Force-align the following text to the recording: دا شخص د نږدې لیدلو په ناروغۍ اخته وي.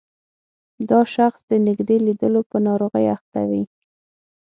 دا 0.89 0.99
شخص 1.15 1.39
د 1.51 1.51
نږدې 1.67 1.97
لیدلو 2.05 2.41
په 2.51 2.57
ناروغۍ 2.67 3.05
اخته 3.15 3.41
وي. 3.49 3.63